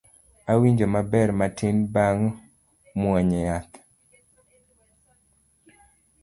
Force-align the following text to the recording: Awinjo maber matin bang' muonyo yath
Awinjo 0.51 0.85
maber 0.93 1.29
matin 1.39 1.77
bang' 1.93 2.27
muonyo 2.99 3.39
yath 3.47 3.73